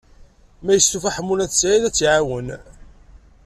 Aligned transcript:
Ma 0.63 0.71
yestufa 0.73 1.13
Ḥemmu 1.15 1.35
n 1.35 1.43
At 1.45 1.53
Sɛid, 1.59 1.83
ad 1.85 1.93
tt-iɛawen. 1.93 2.47